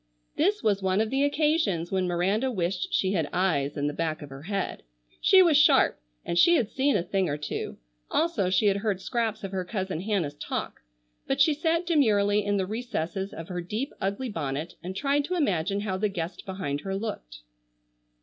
[0.35, 4.23] This was one of the occasions when Miranda wished she had eyes in the back
[4.23, 4.81] of her head.
[5.21, 7.77] She was sharp and she had seen a thing or two,
[8.09, 10.79] also she had heard scraps of her cousin Hannah's talk.
[11.27, 15.35] But she sat demurely in the recesses of her deep, ugly bonnet and tried to
[15.35, 17.41] imagine how the guest behind her looked.